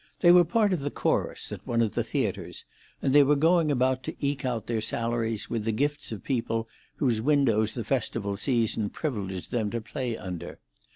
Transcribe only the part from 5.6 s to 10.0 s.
the gifts of people whose windows the festival season privileged them to